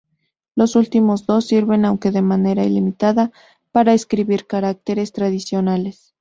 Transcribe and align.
Los 0.55 0.75
últimos 0.75 1.27
dos 1.27 1.45
sirven, 1.45 1.85
aunque 1.85 2.09
de 2.09 2.23
manera 2.23 2.63
limitada, 2.63 3.31
para 3.71 3.93
escribir 3.93 4.47
caracteres 4.47 5.11
tradicionales. 5.11 6.15